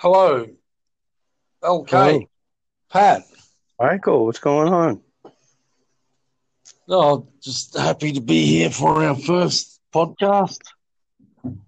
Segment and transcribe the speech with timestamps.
[0.00, 0.46] Hello,
[1.62, 2.22] LK, Hello.
[2.90, 3.22] Pat.
[3.78, 5.02] Michael, what's going on?
[6.88, 10.60] Oh, just happy to be here for our first podcast.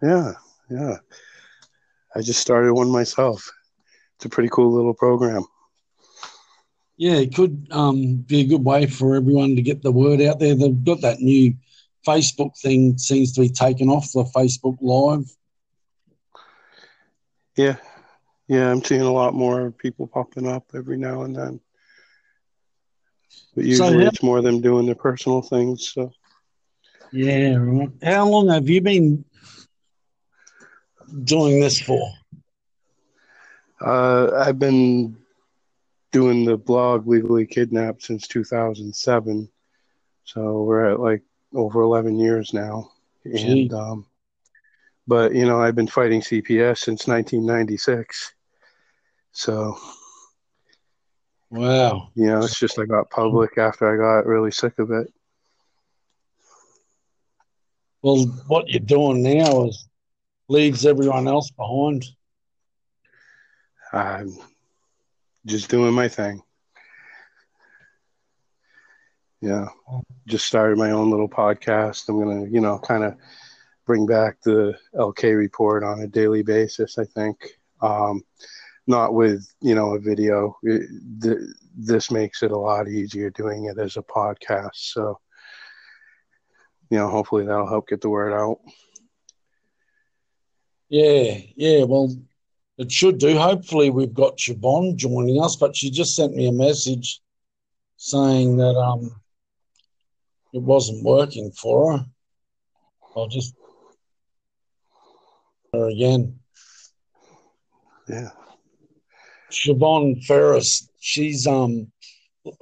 [0.03, 0.33] Yeah,
[0.71, 0.97] yeah.
[2.17, 3.53] I just started one myself.
[4.17, 5.45] It's a pretty cool little program.
[6.97, 10.39] Yeah, it could um, be a good way for everyone to get the word out
[10.39, 10.55] there.
[10.55, 11.55] They've got that new
[12.09, 15.31] Facebook thing seems to be taken off the Facebook Live.
[17.59, 17.77] Yeah,
[18.53, 18.71] yeah.
[18.71, 21.61] I'm seeing a lot more people popping up every now and then.
[23.55, 24.09] But usually yeah.
[24.09, 25.89] it's more them doing their personal things.
[25.93, 26.13] So
[27.11, 27.91] Yeah, right.
[28.03, 29.25] How long have you been
[31.25, 32.11] doing this for?
[33.81, 35.17] uh, I've been
[36.13, 39.49] doing the blog Legally Kidnapped since 2007.
[40.25, 41.23] So we're at like
[41.55, 42.91] over 11 years now.
[43.25, 43.63] Gee.
[43.63, 44.07] And, um,
[45.07, 48.35] but, you know, I've been fighting CPS since 1996.
[49.33, 49.77] So,
[51.51, 52.11] Wow.
[52.15, 55.13] you know, it's just I got public after I got really sick of it.
[58.03, 59.89] Well, what you're doing now is
[60.49, 62.05] leaves everyone else behind.
[63.93, 64.33] I'm
[65.47, 66.43] just doing my thing.
[69.41, 69.69] Yeah,
[70.29, 72.09] just started my own little podcast.
[72.09, 73.17] I'm gonna, you know, kind of
[73.87, 76.97] bring back the LK report on a daily basis.
[76.99, 77.37] I think,
[77.81, 78.23] um,
[78.93, 80.57] not with you know a video.
[80.63, 80.83] It,
[81.23, 81.39] th-
[81.75, 84.77] this makes it a lot easier doing it as a podcast.
[84.93, 85.19] So,
[86.91, 88.59] you know, hopefully that'll help get the word out.
[90.91, 91.85] Yeah, yeah.
[91.85, 92.15] Well,
[92.77, 93.39] it should do.
[93.39, 97.21] Hopefully, we've got Siobhan joining us, but she just sent me a message
[97.97, 99.11] saying that um
[100.53, 102.07] it wasn't working for her.
[103.17, 103.55] I'll just
[105.73, 106.39] her again.
[108.09, 108.31] Yeah,
[109.53, 110.89] Siobhan Ferris.
[111.01, 111.93] She's um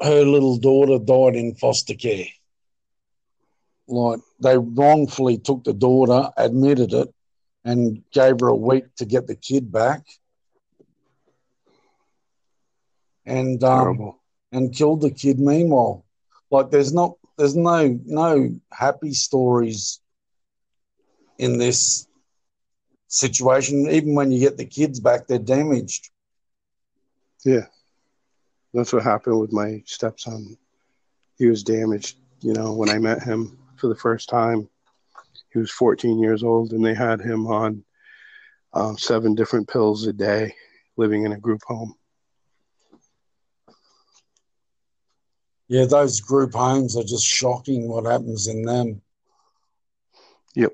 [0.03, 2.27] her little daughter died in foster care.
[3.89, 7.09] Like they wrongfully took the daughter, admitted it,
[7.65, 10.03] and gave her a week to get the kid back.
[13.27, 14.21] And um, terrible.
[14.53, 16.05] and killed the kid meanwhile.
[16.51, 20.01] Like there's not there's no no happy stories
[21.39, 22.07] in this
[23.09, 23.89] situation.
[23.91, 26.11] Even when you get the kids back, they're damaged.
[27.45, 27.67] Yeah,
[28.75, 30.57] that's what happened with my stepson.
[31.39, 34.69] He was damaged, you know, when I met him for the first time.
[35.53, 37.83] He was 14 years old, and they had him on
[38.73, 40.55] um, seven different pills a day,
[40.97, 41.95] living in a group home.
[45.69, 49.01] Yeah, those group homes are just shocking what happens in them.
[50.57, 50.73] Yep.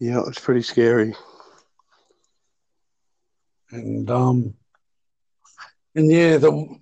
[0.00, 1.14] Yeah, it's pretty scary.
[3.74, 4.54] And um
[5.96, 6.78] and yeah, the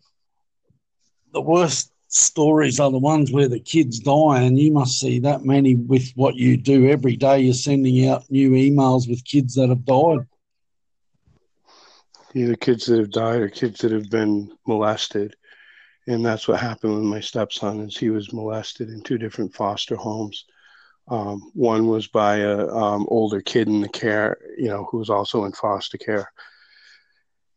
[1.32, 5.44] the worst stories are the ones where the kids die, and you must see that
[5.44, 7.41] many with what you do every day.
[7.41, 10.26] You're sending out new emails with kids that have died.
[12.34, 15.34] Either kids that have died or kids that have been molested.
[16.06, 19.97] And that's what happened with my stepson is he was molested in two different foster
[19.97, 20.44] homes.
[21.08, 25.10] Um, one was by a um, older kid in the care, you know, who was
[25.10, 26.31] also in foster care.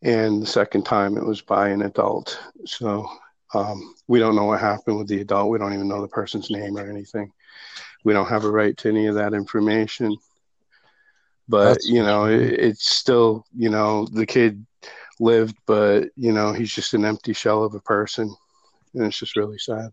[0.06, 2.40] And the second time it was by an adult.
[2.66, 3.10] So
[3.56, 5.50] um, we don't know what happened with the adult.
[5.50, 7.32] We don't even know the person's name or anything.
[8.04, 10.16] We don't have a right to any of that information.
[11.50, 14.64] But, That's you know, it, it's still, you know, the kid
[15.20, 18.32] lived, but, you know, he's just an empty shell of a person.
[18.94, 19.90] And it's just really sad.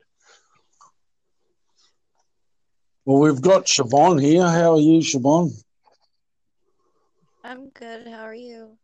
[3.07, 4.47] Well, we've got Siobhan here.
[4.47, 5.53] How are you, Siobhan?
[7.43, 8.07] I'm good.
[8.07, 8.77] How are you?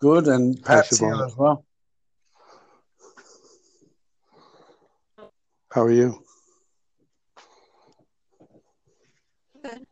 [0.00, 1.64] Good, and Hi, Pat's here as well.
[5.72, 6.22] How are you?
[9.62, 9.84] Good.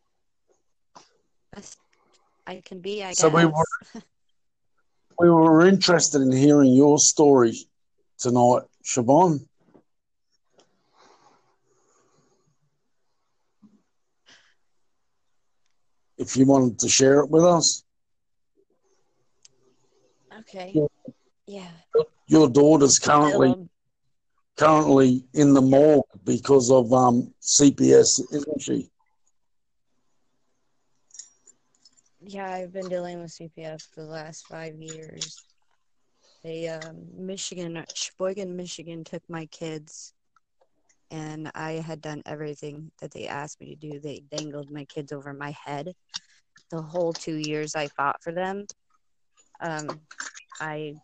[1.52, 1.78] Best
[2.46, 3.34] I can be, I So guess.
[3.36, 4.02] we were
[5.18, 7.56] we were interested in hearing your story
[8.18, 9.44] tonight, Siobhan.
[16.16, 17.82] If you wanted to share it with us,
[20.40, 20.74] Okay.
[21.46, 21.70] Yeah.
[22.26, 23.68] your daughter's currently Little-
[24.56, 28.90] currently in the morgue because of um, CPS, isn't she?
[32.20, 35.44] Yeah, I've been dealing with CPS for the last five years.
[36.42, 40.12] They, um, Michigan, Cheboygan, Michigan took my kids,
[41.10, 44.00] and I had done everything that they asked me to do.
[44.00, 45.92] They dangled my kids over my head,
[46.70, 48.66] the whole two years I fought for them.
[49.60, 50.00] Um,
[50.60, 50.94] I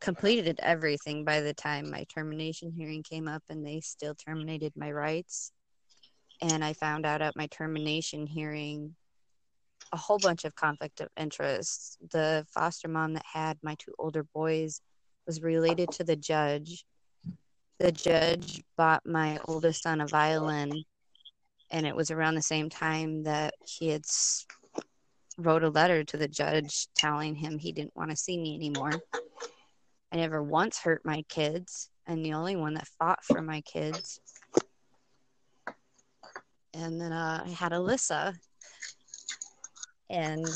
[0.00, 4.92] completed everything by the time my termination hearing came up, and they still terminated my
[4.92, 5.52] rights.
[6.40, 8.94] And I found out at my termination hearing
[9.92, 11.98] a whole bunch of conflict of interest.
[12.10, 14.80] The foster mom that had my two older boys
[15.26, 16.84] was related to the judge.
[17.78, 20.84] The judge bought my oldest son a violin,
[21.70, 24.04] and it was around the same time that he had
[25.38, 28.92] wrote a letter to the judge telling him he didn't want to see me anymore.
[30.12, 31.90] I never once hurt my kids.
[32.06, 34.20] and the only one that fought for my kids.
[36.74, 38.34] And then uh, I had Alyssa
[40.08, 40.46] and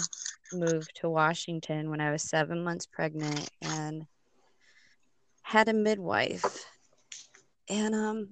[0.53, 4.07] moved to Washington when I was seven months pregnant and
[5.43, 6.65] had a midwife.
[7.69, 8.29] And um,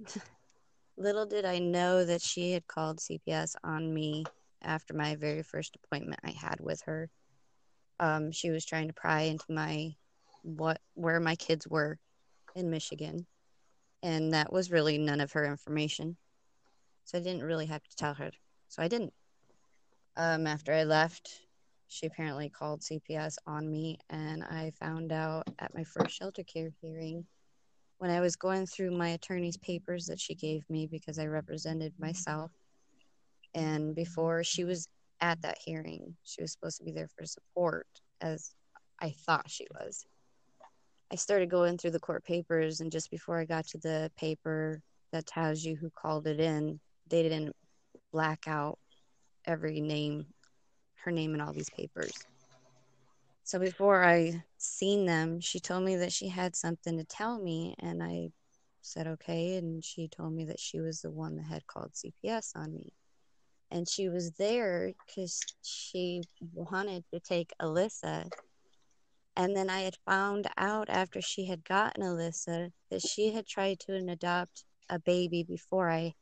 [0.96, 4.24] little did I know that she had called CPS on me
[4.62, 7.10] after my very first appointment I had with her.
[7.98, 9.94] Um, she was trying to pry into my
[10.42, 11.98] what where my kids were
[12.54, 13.26] in Michigan,
[14.02, 16.16] and that was really none of her information.
[17.04, 18.30] So I didn't really have to tell her.
[18.68, 19.12] So I didn't.
[20.16, 21.40] Um, after I left,
[21.88, 26.70] she apparently called CPS on me, and I found out at my first shelter care
[26.80, 27.26] hearing
[27.98, 31.92] when I was going through my attorney's papers that she gave me because I represented
[31.98, 32.50] myself.
[33.54, 34.86] And before she was
[35.20, 37.86] at that hearing, she was supposed to be there for support,
[38.20, 38.52] as
[39.00, 40.06] I thought she was.
[41.12, 44.80] I started going through the court papers, and just before I got to the paper
[45.12, 47.54] that tells you who called it in, they didn't
[48.12, 48.78] black out
[49.44, 50.26] every name,
[51.04, 52.12] her name in all these papers.
[53.42, 57.74] So before I seen them, she told me that she had something to tell me,
[57.80, 58.30] and I
[58.80, 59.56] said okay.
[59.56, 62.92] And she told me that she was the one that had called CPS on me.
[63.70, 66.22] And she was there because she
[66.54, 68.28] wanted to take Alyssa
[69.36, 73.80] and then I had found out after she had gotten Alyssa that she had tried
[73.80, 76.14] to adopt a baby before I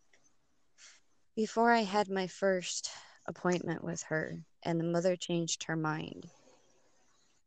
[1.35, 2.91] before I had my first
[3.27, 6.27] appointment with her and the mother changed her mind.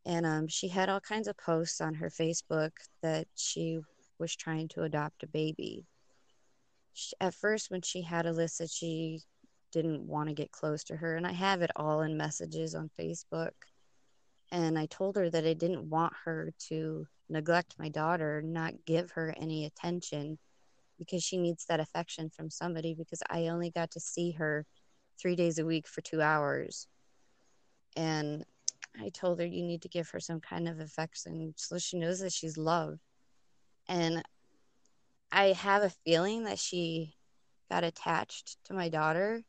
[0.04, 2.72] And um, she had all kinds of posts on her Facebook
[3.02, 3.80] that she
[4.18, 5.86] was trying to adopt a baby.
[6.92, 9.20] She, at first, when she had Alyssa, she
[9.72, 11.16] didn't want to get close to her.
[11.16, 13.52] And I have it all in messages on Facebook
[14.52, 19.10] and I told her that I didn't want her to neglect my daughter, not give
[19.12, 20.38] her any attention
[20.98, 24.66] because she needs that affection from somebody because I only got to see her
[25.18, 26.86] 3 days a week for 2 hours.
[27.96, 28.44] And
[29.00, 32.20] I told her you need to give her some kind of affection so she knows
[32.20, 33.00] that she's loved.
[33.88, 34.22] And
[35.32, 37.14] I have a feeling that she
[37.70, 39.42] got attached to my daughter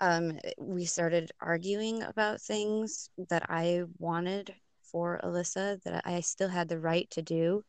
[0.00, 6.68] um, we started arguing about things that I wanted for Alyssa that I still had
[6.68, 7.62] the right to do.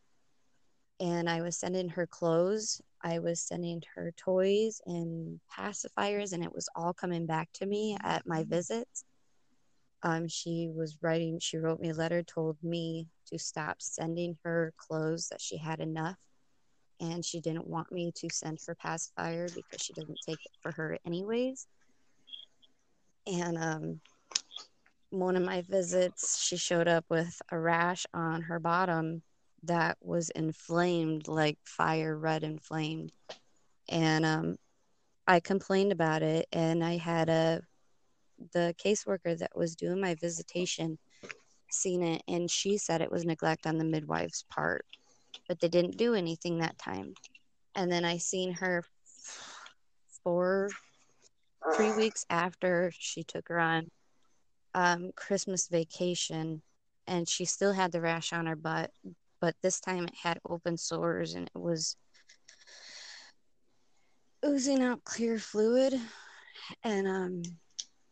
[1.00, 6.54] And I was sending her clothes, I was sending her toys and pacifiers, and it
[6.54, 9.04] was all coming back to me at my visits.
[10.04, 14.74] Um, she was writing, she wrote me a letter, told me to stop sending her
[14.78, 16.18] clothes, that she had enough.
[17.00, 20.72] And she didn't want me to send her pacifier because she doesn't take it for
[20.72, 21.68] her, anyways
[23.28, 24.02] and um,
[25.10, 29.22] one of my visits, she showed up with a rash on her bottom
[29.64, 33.12] that was inflamed, like fire red inflamed.
[33.90, 34.58] And um,
[35.28, 37.62] I complained about it, and I had a
[38.54, 40.98] the caseworker that was doing my visitation
[41.70, 44.86] seen it, and she said it was neglect on the midwife's part,
[45.48, 47.14] but they didn't do anything that time.
[47.76, 48.84] And then I seen her
[50.24, 50.70] four
[51.76, 53.90] three weeks after she took her on
[54.74, 56.62] um, Christmas vacation,
[57.08, 58.92] and she still had the rash on her butt,
[59.40, 61.98] but this time it had open sores and it was
[64.46, 66.00] oozing out clear fluid,
[66.84, 67.42] and um,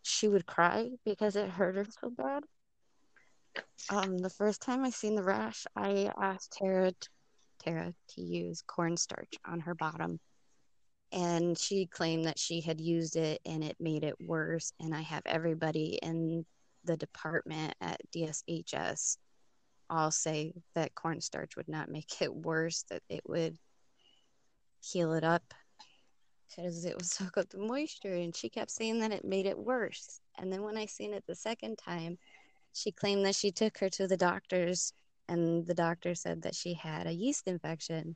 [0.03, 2.44] she would cry because it hurt her so bad.
[3.89, 6.94] Um, the first time I seen the rash, I asked Tara,
[7.63, 10.20] Tara to use cornstarch on her bottom
[11.12, 15.01] and she claimed that she had used it and it made it worse and i
[15.01, 16.46] have everybody in
[16.86, 19.18] the department at dshs
[19.89, 23.58] all say that cornstarch would not make it worse that it would
[24.82, 25.54] heal it up
[26.50, 29.58] because it would soak up the moisture and she kept saying that it made it
[29.58, 30.22] worse.
[30.38, 32.18] And then when i seen it the second time
[32.74, 34.94] she claimed that she took her to the doctors
[35.28, 38.16] and the doctor said that she had a yeast infection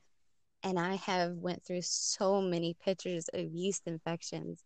[0.64, 4.62] and I have went through so many pictures of yeast infections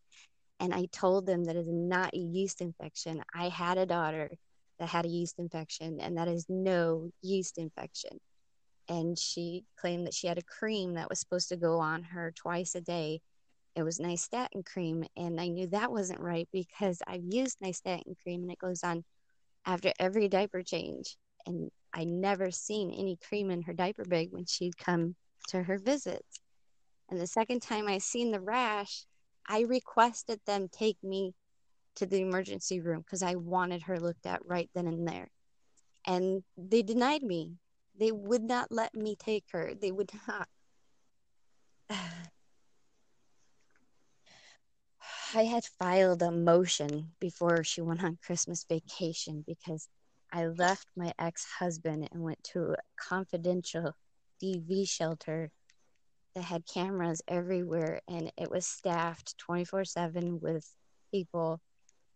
[0.60, 3.22] And I told them that is not a yeast infection.
[3.34, 4.30] I had a daughter
[4.78, 8.18] that had a yeast infection, and that is no yeast infection.
[8.88, 12.32] And she claimed that she had a cream that was supposed to go on her
[12.32, 13.20] twice a day.
[13.76, 18.42] It was nystatin cream, and I knew that wasn't right because I've used nystatin cream
[18.42, 19.04] and it goes on
[19.66, 21.16] after every diaper change.
[21.46, 25.16] And I never seen any cream in her diaper bag when she'd come
[25.48, 26.40] to her visits.
[27.08, 29.04] And the second time I seen the rash,
[29.46, 31.34] I requested them take me
[31.96, 35.30] to the emergency room because I wanted her looked at right then and there.
[36.06, 37.56] And they denied me.
[37.98, 39.72] They would not let me take her.
[39.74, 40.48] They would not.
[45.34, 49.88] I had filed a motion before she went on Christmas vacation because
[50.32, 53.94] I left my ex husband and went to a confidential
[54.42, 55.50] DV shelter
[56.34, 60.74] that had cameras everywhere and it was staffed 24 7 with
[61.10, 61.60] people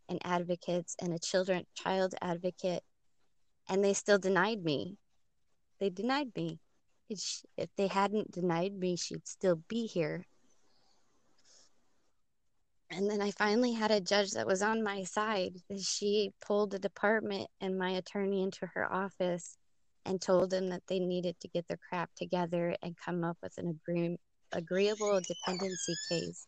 [0.09, 2.83] and advocates and a children child advocate
[3.69, 4.97] and they still denied me.
[5.81, 6.59] They denied me.
[7.09, 10.27] If they hadn't denied me she'd still be here.
[12.91, 15.57] And then i finally had a judge that was on my side.
[15.81, 19.57] She pulled the department and my attorney into her office
[20.07, 23.57] and told them that they needed to get their crap together and come up with
[23.59, 24.19] an agree-
[24.53, 26.47] agreeable dependency case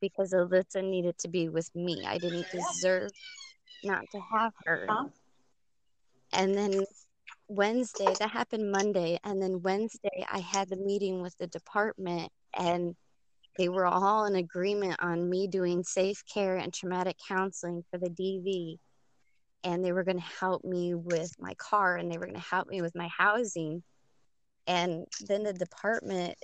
[0.00, 2.04] because Alyssa needed to be with me.
[2.06, 3.12] I didn't deserve
[3.82, 4.88] not to have her.
[6.32, 6.84] And then
[7.48, 9.18] Wednesday, that happened Monday.
[9.24, 12.94] And then Wednesday, I had the meeting with the department, and
[13.58, 18.10] they were all in agreement on me doing safe care and traumatic counseling for the
[18.10, 18.78] DV
[19.64, 22.40] and they were going to help me with my car and they were going to
[22.40, 23.82] help me with my housing.
[24.66, 26.36] And then the department,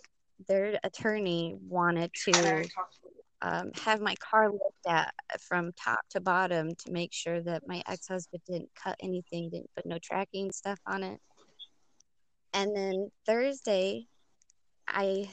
[0.49, 2.65] their attorney wanted to
[3.43, 7.83] um, have my car looked at from top to bottom to make sure that my
[7.87, 11.21] ex husband didn't cut anything, didn't put no tracking stuff on it.
[12.53, 14.07] And then Thursday,
[14.89, 15.29] I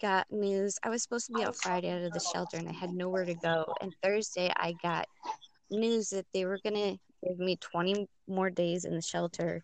[0.00, 0.78] got news.
[0.82, 3.24] I was supposed to be out Friday out of the shelter and I had nowhere
[3.24, 3.64] to go.
[3.80, 5.06] And Thursday, I got
[5.70, 9.62] news that they were going to give me 20 more days in the shelter.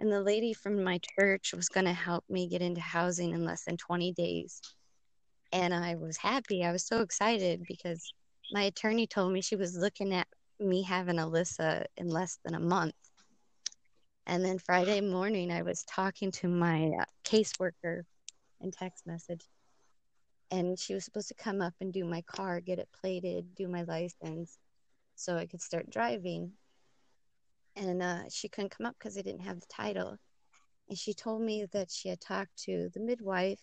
[0.00, 3.44] And the lady from my church was going to help me get into housing in
[3.44, 4.60] less than 20 days.
[5.52, 6.64] And I was happy.
[6.64, 8.12] I was so excited because
[8.52, 10.28] my attorney told me she was looking at
[10.60, 12.94] me having Alyssa in less than a month.
[14.26, 18.02] And then Friday morning, I was talking to my uh, caseworker
[18.60, 19.44] in text message.
[20.50, 23.68] And she was supposed to come up and do my car, get it plated, do
[23.68, 24.58] my license
[25.18, 26.52] so I could start driving.
[27.74, 30.16] And uh, she couldn't come up because I didn't have the title.
[30.88, 33.60] And she told me that she had talked to the midwife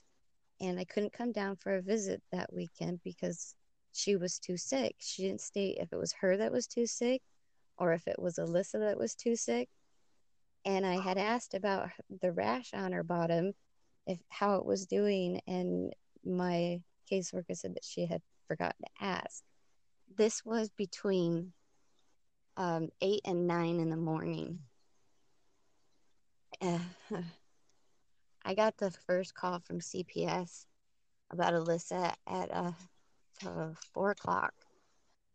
[0.62, 3.56] and I couldn't come down for a visit that weekend because
[3.94, 4.96] she was too sick.
[5.00, 7.22] She didn't state if it was her that was too sick
[7.78, 9.70] or if it was Alyssa that was too sick.
[10.66, 11.90] And I had asked about
[12.22, 13.54] the rash on her bottom,
[14.08, 15.94] if how it was doing, and
[16.26, 16.82] my
[17.12, 19.44] caseworker said that she had forgotten to ask
[20.16, 21.54] this was between
[22.58, 24.60] um, eight and nine in the morning.
[28.46, 30.66] I got the first call from CPS
[31.32, 32.72] about Alyssa at uh,
[33.46, 34.54] uh, four o'clock,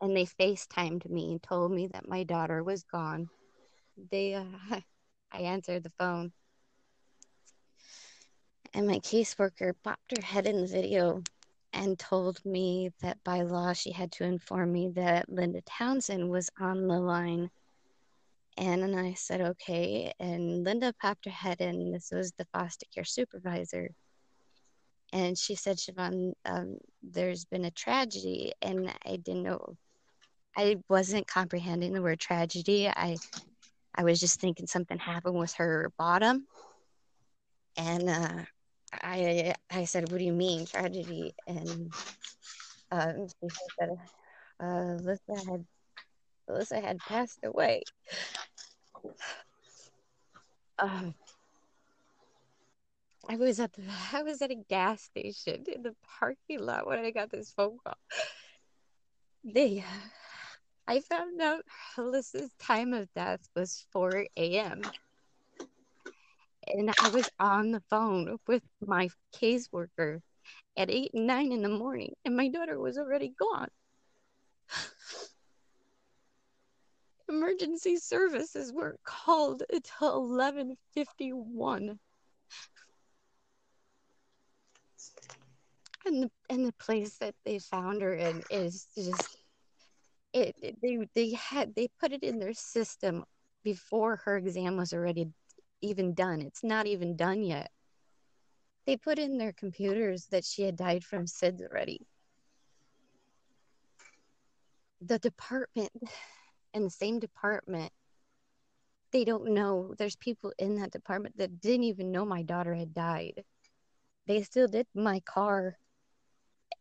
[0.00, 3.28] and they FaceTimed me and told me that my daughter was gone.
[4.10, 4.44] They, uh,
[5.32, 6.32] I answered the phone,
[8.72, 11.22] and my caseworker popped her head in the video
[11.72, 16.50] and told me that by law she had to inform me that Linda Townsend was
[16.58, 17.50] on the line.
[18.56, 20.12] And then I said, okay.
[20.18, 21.92] And Linda popped her head in.
[21.92, 23.90] This was the foster care supervisor.
[25.12, 28.52] And she said, Siobhan, um, there's been a tragedy.
[28.60, 29.76] And I didn't know,
[30.56, 32.88] I wasn't comprehending the word tragedy.
[32.88, 33.16] I,
[33.94, 36.46] I was just thinking something happened with her bottom.
[37.76, 38.44] And uh,
[38.92, 41.92] I I said, "What do you mean tragedy?" And
[42.90, 43.90] um, she said,
[44.60, 45.66] uh, "Alyssa had
[46.48, 47.82] Alyssa had passed away."
[50.78, 51.14] Um,
[53.28, 53.82] I was at the
[54.12, 57.78] I was at a gas station in the parking lot when I got this phone
[57.84, 57.96] call.
[59.44, 59.84] They,
[60.86, 61.64] I found out
[61.96, 64.82] Alyssa's time of death was 4 a.m
[66.66, 70.20] and I was on the phone with my caseworker
[70.76, 73.68] at eight and nine in the morning, and my daughter was already gone.
[77.28, 81.98] Emergency services weren't called until eleven fifty one.
[86.06, 89.36] And the, and the place that they found her in is just
[90.32, 93.24] it, it they they had they put it in their system
[93.62, 95.28] before her exam was already
[95.82, 96.40] even done.
[96.40, 97.70] It's not even done yet.
[98.86, 102.06] They put in their computers that she had died from SIDS already.
[105.00, 105.90] The department
[106.74, 107.92] in the same department,
[109.12, 109.94] they don't know.
[109.98, 113.44] There's people in that department that didn't even know my daughter had died.
[114.26, 115.76] They still did my car.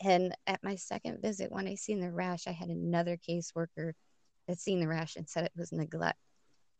[0.01, 3.93] And at my second visit, when I seen the rash, I had another caseworker
[4.47, 6.19] that seen the rash and said it was neglect.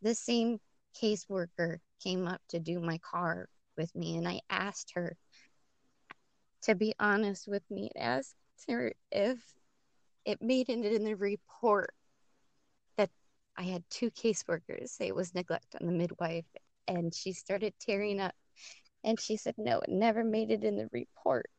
[0.02, 0.60] The same
[0.93, 5.15] caseworker came up to do my car with me, and I asked her
[6.63, 8.36] to be honest with me and asked
[8.67, 9.38] her if
[10.25, 11.93] it made it in the report
[12.98, 13.10] that
[13.58, 16.46] I had two caseworkers say it was neglect on the midwife,
[16.88, 18.36] and she started tearing up.
[19.03, 21.50] And she said, No, it never made it in the report.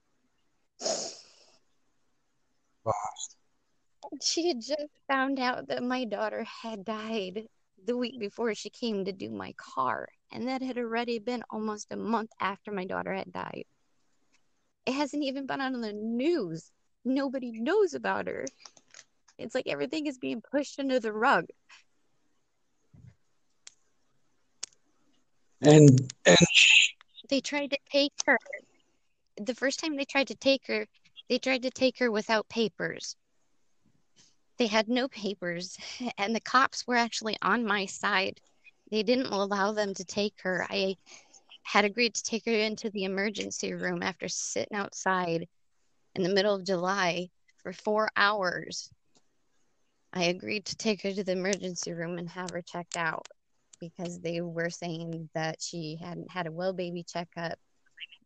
[4.23, 7.49] She had just found out that my daughter had died
[7.87, 11.93] the week before she came to do my car, and that had already been almost
[11.93, 13.65] a month after my daughter had died.
[14.87, 16.73] It hasn't even been on the news.
[17.05, 18.47] Nobody knows about her.
[19.39, 21.47] It's like everything is being pushed under the rug.
[25.63, 26.37] And and
[27.29, 28.39] They tried to take her.
[29.37, 30.87] The first time they tried to take her,
[31.29, 33.17] they tried to take her without papers.
[34.61, 35.79] They had no papers,
[36.19, 38.43] and the cops were actually on my side.
[38.91, 40.67] They didn't allow them to take her.
[40.69, 40.99] I
[41.63, 45.49] had agreed to take her into the emergency room after sitting outside
[46.15, 47.31] in the middle of July
[47.63, 48.91] for four hours.
[50.13, 53.29] I agreed to take her to the emergency room and have her checked out
[53.81, 57.59] because they were saying that she hadn't had a well baby checkup,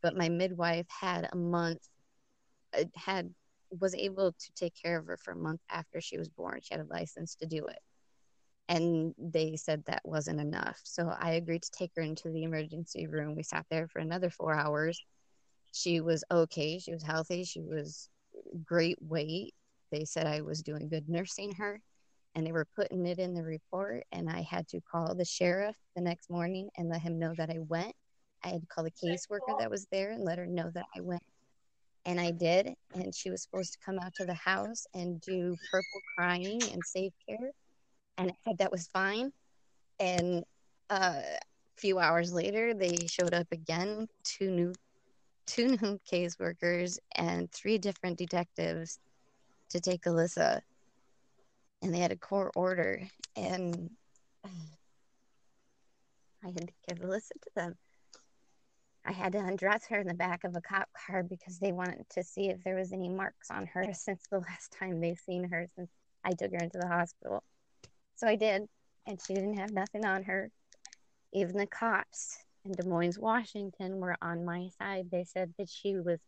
[0.03, 1.87] but my midwife had a month,
[2.77, 3.33] uh, had
[3.81, 6.61] was able to take care of her for a month after she was born.
[6.63, 7.79] She had a license to do it.
[8.69, 10.81] And they said that wasn't enough.
[10.85, 13.37] So I agreed to take her into the emergency room.
[13.37, 15.01] We sat there for another four hours.
[15.73, 16.79] She was okay.
[16.79, 17.45] She was healthy.
[17.45, 18.09] She was
[18.65, 19.55] great weight.
[19.93, 21.81] They said I was doing good nursing her
[22.35, 24.05] and they were putting it in the report.
[24.13, 27.51] And I had to call the sheriff the next morning and let him know that
[27.51, 27.95] I went.
[28.43, 31.01] I had to call the caseworker that was there and let her know that I
[31.01, 31.23] went
[32.07, 32.75] and I did.
[32.95, 36.85] And she was supposed to come out to the house and do purple crying and
[36.85, 37.51] safe care,
[38.19, 39.33] and I said that was fine.
[39.99, 40.45] And
[40.91, 41.39] uh, a
[41.77, 44.73] few hours later, they showed up again, two new,
[45.47, 48.99] two new caseworkers and three different detectives
[49.71, 50.61] to take Alyssa,
[51.83, 53.03] and they had a court order,
[53.37, 53.91] and
[54.45, 54.49] I
[56.49, 57.75] had to give Alyssa to them.
[59.07, 62.09] I had to undress her in the back of a cop car because they wanted
[62.11, 65.45] to see if there was any marks on her since the last time they've seen
[65.45, 65.91] her since
[66.25, 67.43] I took her into the hospital.
[68.17, 68.63] So I did,
[69.07, 70.51] and she didn't have nothing on her.
[71.33, 75.11] Even the cops in Des Moines, Washington were on my side.
[75.11, 76.21] They said that she was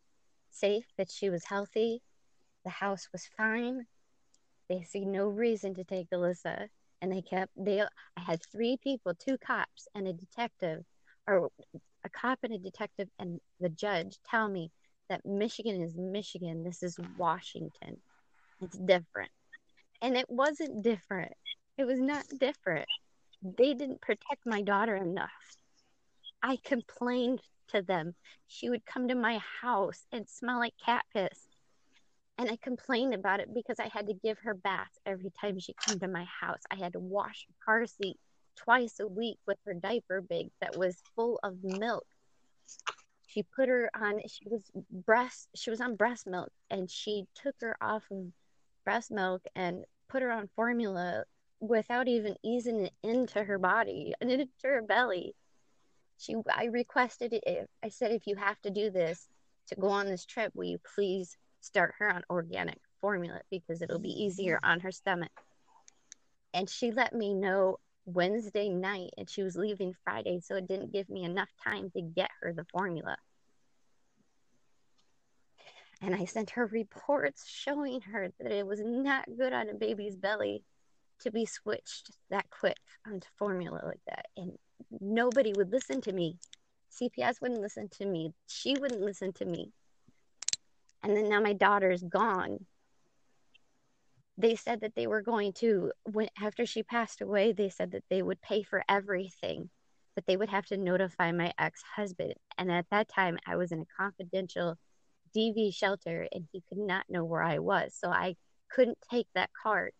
[0.51, 2.03] safe, that she was healthy,
[2.65, 3.87] the house was fine.
[4.69, 6.69] They see no reason to take Alyssa.
[7.01, 10.85] And they kept they I had three people, two cops and a detective
[11.29, 11.51] or
[12.07, 14.71] a cop and a detective and the judge tell me
[15.09, 17.97] that Michigan is Michigan, this is Washington.
[18.61, 19.31] It's different.
[20.03, 21.33] And it wasn't different.
[21.79, 22.89] It was not different.
[23.43, 25.31] They didn't protect my daughter enough.
[26.43, 28.15] I complained to them.
[28.47, 31.49] She would come to my house and smell like cat piss.
[32.39, 35.75] And I complained about it because I had to give her baths every time she
[35.87, 36.61] came to my house.
[36.71, 38.19] I had to wash her car seat
[38.57, 42.07] twice a week with her diaper bag that was full of milk.
[43.27, 47.55] She put her on she was breast she was on breast milk and she took
[47.61, 48.33] her off of
[48.85, 51.25] breast milk and put her on formula
[51.61, 55.35] without even easing it into her body and into her belly.
[56.19, 59.29] She I requested it I said if you have to do this
[59.69, 63.99] to go on this trip, will you please start her on organic formula because it'll
[63.99, 65.31] be easier on her stomach.
[66.55, 70.93] And she let me know Wednesday night and she was leaving Friday, so it didn't
[70.93, 73.17] give me enough time to get her the formula.
[76.01, 80.17] And I sent her reports showing her that it was not good on a baby's
[80.17, 80.63] belly
[81.21, 84.27] to be switched that quick onto formula like that.
[84.37, 84.53] And
[85.01, 86.37] nobody would listen to me.
[86.93, 88.33] CPS wouldn't listen to me.
[88.47, 89.73] She wouldn't listen to me.
[91.03, 92.67] And then now my daughter's gone
[94.39, 98.05] they said that they were going to when after she passed away they said that
[98.11, 99.71] they would pay for everything
[100.15, 102.33] but they would have to notify my ex-husband.
[102.57, 104.77] And at that time i was in a confidential
[105.37, 107.95] dv shelter and he could not know where i was.
[107.95, 108.37] So i
[108.71, 109.93] couldn't take that card.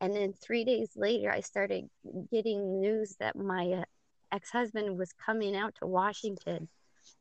[0.00, 1.88] And then three days later, I started
[2.30, 3.84] getting news that my uh,
[4.32, 6.68] ex husband was coming out to Washington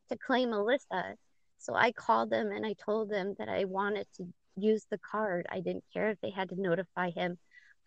[0.10, 1.16] to claim Alyssa.
[1.58, 4.28] So I called them and I told them that I wanted to
[4.62, 5.46] use the card.
[5.50, 7.38] I didn't care if they had to notify him.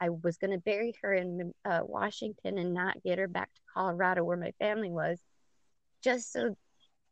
[0.00, 3.60] I was going to bury her in uh, Washington and not get her back to
[3.72, 5.18] Colorado where my family was,
[6.02, 6.56] just so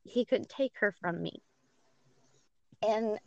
[0.04, 1.42] he couldn't take her from me.
[2.86, 3.18] And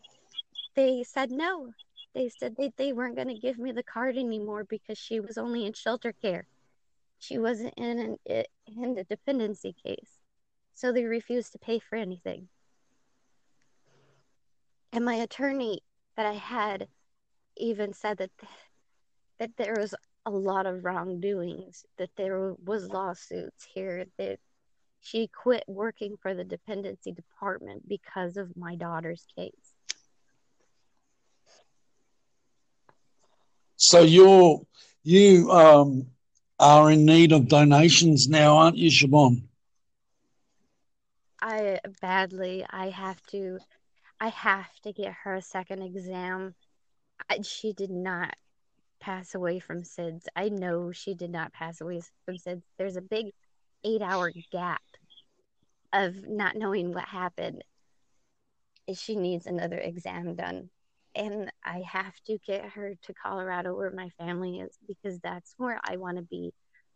[0.76, 1.70] they said no.
[2.14, 5.38] They said they, they weren't going to give me the card anymore because she was
[5.38, 6.46] only in shelter care.
[7.20, 10.20] She wasn't in an in the dependency case.
[10.74, 12.50] So they refused to pay for anything.
[14.92, 15.82] And my attorney
[16.16, 16.88] that I had
[17.58, 18.32] even said that
[19.40, 19.94] that there was
[20.26, 24.40] a lot of wrongdoings, that there was lawsuits here, that
[25.02, 29.74] she quit working for the dependency department because of my daughter's case.
[33.76, 34.62] So you're
[35.04, 36.08] you um,
[36.60, 39.44] are in need of donations now, aren't you, Siobhan?
[41.42, 42.66] I badly.
[42.70, 43.60] I have to.
[44.24, 46.56] I have to get her a second exam.
[47.30, 48.34] I, she did not
[49.02, 50.28] pass away from SIDS.
[50.34, 52.62] I know she did not pass away from SIDS.
[52.78, 53.32] There's a big
[53.84, 54.82] eight hour gap
[55.92, 57.66] of not knowing what happened.
[58.94, 60.70] She needs another exam done.
[61.14, 65.82] And I have to get her to Colorado where my family is because that's where
[65.84, 66.54] I want to be.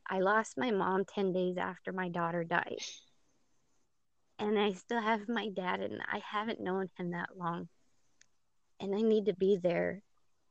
[0.09, 2.77] I lost my mom 10 days after my daughter died.
[4.39, 7.67] And I still have my dad, and I haven't known him that long.
[8.79, 10.01] And I need to be there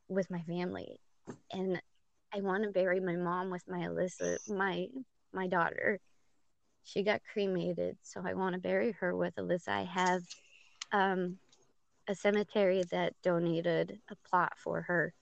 [0.08, 0.98] with my family.
[1.52, 1.80] And
[2.34, 4.88] I want to bury my mom with my Alyssa, my
[5.32, 6.00] my daughter
[6.86, 9.68] she got cremated, so I want to bury her with Alyssa.
[9.68, 10.22] I have
[10.92, 11.36] um,
[12.06, 15.12] a cemetery that donated a plot for her.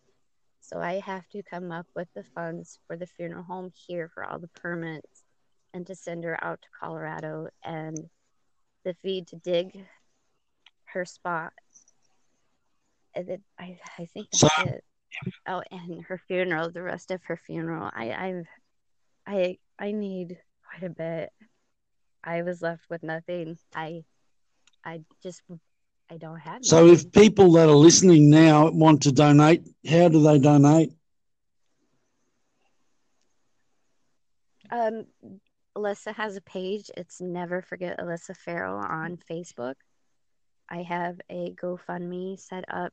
[0.61, 4.25] So I have to come up with the funds for the funeral home here for
[4.25, 5.25] all the permits
[5.73, 7.99] and to send her out to Colorado and
[8.85, 9.85] the feed to dig
[10.87, 11.53] her spot.
[13.15, 14.85] And it, I, I think that's so, it.
[15.47, 17.91] Oh, and her funeral, the rest of her funeral.
[17.95, 18.43] I, I,
[19.27, 21.33] I, I need quite a bit.
[22.23, 23.59] I was left with nothing.
[23.75, 24.05] I
[24.85, 25.43] I just
[26.11, 26.65] I don't have.
[26.65, 30.93] So, if people that are listening now want to donate, how do they donate?
[34.71, 35.07] Um,
[35.77, 36.91] Alyssa has a page.
[36.97, 39.75] It's Never Forget Alyssa Farrell on Facebook.
[40.69, 42.93] I have a GoFundMe set up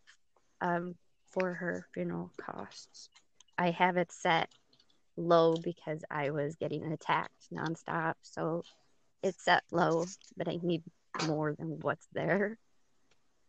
[0.61, 0.95] um,
[1.29, 3.09] for her funeral costs.
[3.57, 4.49] I have it set
[5.15, 8.15] low because I was getting attacked nonstop.
[8.23, 8.63] So
[9.21, 10.81] it's set low, but I need
[11.27, 12.57] more than what's there.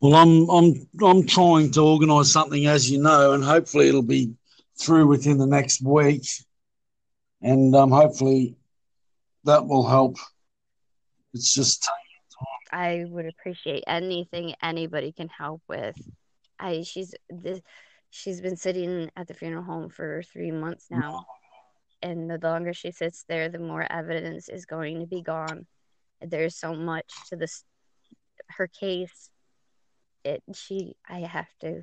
[0.01, 4.35] Well, I'm I'm I'm trying to organise something, as you know, and hopefully it'll be
[4.79, 6.27] through within the next week,
[7.41, 8.57] and um, hopefully
[9.45, 10.17] that will help.
[11.35, 11.89] It's just
[12.73, 15.97] I would appreciate anything anybody can help with.
[16.59, 17.61] I she's this
[18.11, 21.27] she's been sitting at the funeral home for three months now
[22.03, 25.67] and the longer she sits there, the more evidence is going to be gone.
[26.21, 27.65] There's so much to this
[28.49, 29.31] her case.
[30.25, 31.83] It she I have to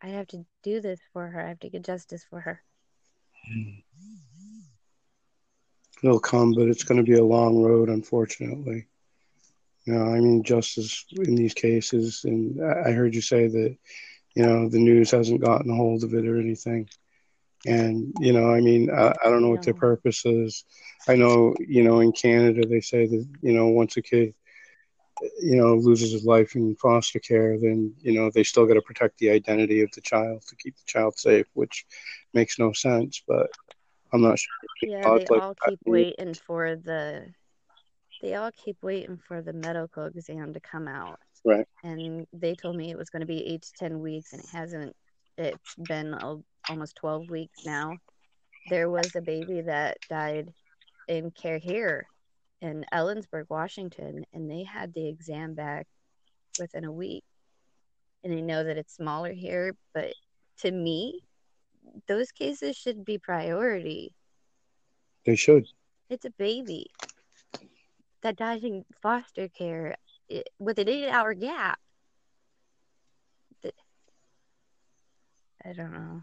[0.00, 1.44] I have to do this for her.
[1.44, 2.62] I have to get justice for her.
[3.52, 3.82] Mm.
[6.02, 8.86] It'll come, but it's going to be a long road, unfortunately.
[9.84, 13.76] You know, I mean, justice in these cases, and I heard you say that,
[14.34, 16.88] you know, the news hasn't gotten a hold of it or anything.
[17.66, 20.64] And you know i mean i, I don't know what their purpose is.
[21.08, 24.34] I know you know in canada they say that you know once a kid
[25.40, 28.82] you know loses his life in foster care then you know they still got to
[28.82, 31.86] protect the identity of the child to keep the child safe which
[32.34, 33.50] makes no sense but
[34.12, 34.52] i'm not sure.
[34.82, 37.26] Yeah they like all keep waiting for the
[38.20, 41.18] they all keep waiting for the medical exam to come out.
[41.44, 41.66] Right.
[41.82, 44.48] And they told me it was going to be eight to ten weeks and it
[44.52, 44.94] hasn't
[45.36, 46.36] it's been a
[46.68, 47.96] almost 12 weeks now,
[48.68, 50.52] there was a baby that died
[51.08, 52.06] in care here
[52.60, 55.86] in Ellensburg, Washington, and they had the exam back
[56.60, 57.24] within a week.
[58.22, 60.12] And I know that it's smaller here, but
[60.58, 61.22] to me,
[62.06, 64.14] those cases should be priority.
[65.24, 65.66] They should.
[66.08, 66.90] It's a baby
[68.22, 69.96] that died in foster care
[70.58, 71.78] with an eight hour gap.
[75.64, 76.22] I don't know.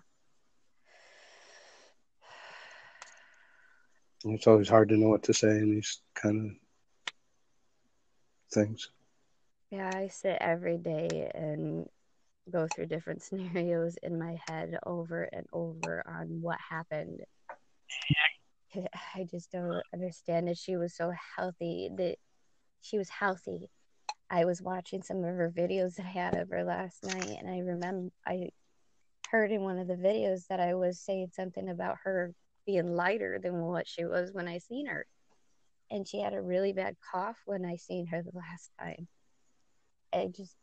[4.26, 7.13] It's always hard to know what to say in these kind of
[8.54, 8.89] things.
[9.72, 11.88] Yeah, I sit every day and
[12.49, 17.21] go through different scenarios in my head over and over on what happened.
[19.15, 20.57] I just don't understand it.
[20.57, 22.17] She was so healthy that
[22.81, 23.69] she was healthy.
[24.29, 27.49] I was watching some of her videos that I had of her last night, and
[27.49, 28.49] I remember I
[29.31, 32.33] heard in one of the videos that I was saying something about her
[32.65, 35.05] being lighter than what she was when I seen her.
[35.91, 39.07] And she had a really bad cough when I seen her the last time.
[40.13, 40.55] I just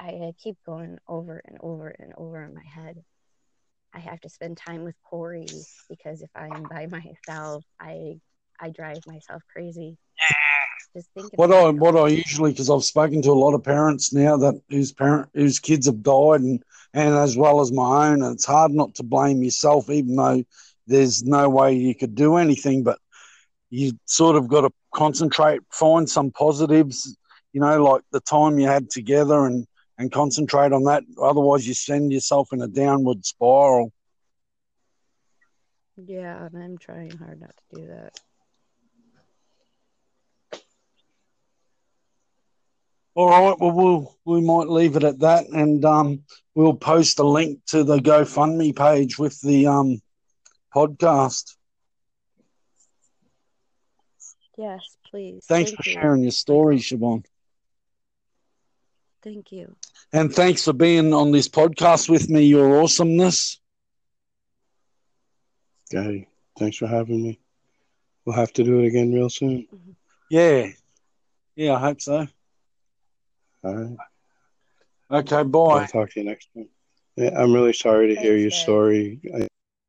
[0.00, 3.02] I, keep going over and over and over in my head.
[3.92, 5.48] I have to spend time with Corey
[5.88, 8.20] because if I am by myself, I
[8.60, 9.96] I drive myself crazy.
[10.94, 14.12] Just thinking what I what I usually because I've spoken to a lot of parents
[14.12, 16.62] now that whose parent whose kids have died and
[16.94, 20.42] and as well as my own, and it's hard not to blame yourself, even though
[20.86, 22.82] there's no way you could do anything.
[22.82, 22.98] But
[23.70, 27.16] you sort of got to concentrate, find some positives,
[27.52, 29.66] you know, like the time you had together and
[29.98, 31.02] and concentrate on that.
[31.20, 33.92] Otherwise, you send yourself in a downward spiral.
[35.96, 38.20] Yeah, and I'm trying hard not to do that.
[43.16, 43.58] All right.
[43.58, 46.22] Well, we'll we might leave it at that, and um,
[46.54, 50.00] we'll post a link to the GoFundMe page with the um,
[50.72, 51.56] podcast.
[54.56, 55.44] Yes, please.
[55.48, 55.92] Thanks Thank for you.
[55.94, 57.24] sharing your story, Siobhan.
[59.22, 59.74] Thank you.
[60.12, 63.60] And thanks for being on this podcast with me, your awesomeness.
[65.92, 66.28] Okay.
[66.58, 67.40] Thanks for having me.
[68.24, 69.66] We'll have to do it again real soon.
[69.72, 69.90] Mm-hmm.
[70.30, 70.66] Yeah.
[71.56, 72.26] Yeah, I hope so.
[73.64, 73.96] All right.
[75.10, 75.80] Okay, bye.
[75.82, 76.68] I'll talk to you next time.
[77.16, 79.20] Yeah, I'm really sorry to Thanks, hear your story.
[79.34, 79.48] I-